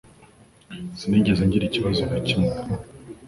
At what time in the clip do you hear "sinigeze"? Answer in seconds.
0.99-1.41